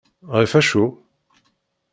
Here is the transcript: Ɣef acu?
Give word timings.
Ɣef 0.37 0.51
acu? 0.59 0.85